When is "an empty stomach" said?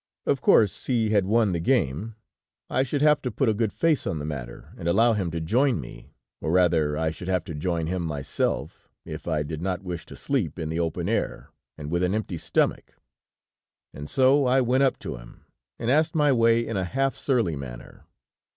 12.01-12.95